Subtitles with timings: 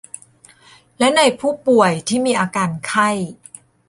[0.97, 3.09] และในผู้ป่วยที่มีอาการไข้